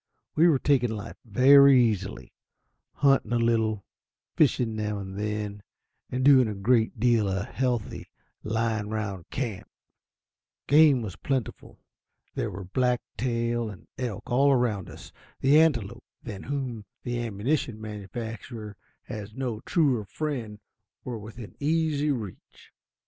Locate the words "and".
4.97-5.15, 6.09-6.25, 13.69-13.87